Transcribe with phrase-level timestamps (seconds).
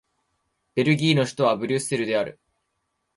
[0.73, 2.39] ベルギーの首都はブリュッセルである